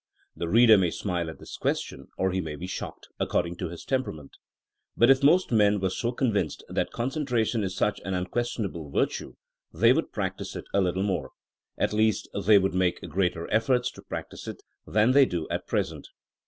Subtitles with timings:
[0.35, 3.85] The reader may smile at this question or he may be shocked, according to his
[3.85, 4.37] temperament.
[4.97, 9.35] But if most men were so convinced that concentration is such an imquestionable virtue,
[9.71, 11.29] they would prac tice it a little more.
[11.77, 16.07] At least they would make greater efforts to practice it than they do at present.